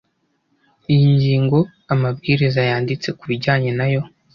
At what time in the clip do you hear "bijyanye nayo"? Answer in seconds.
3.31-4.01